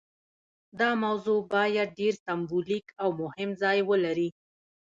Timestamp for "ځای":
3.61-3.79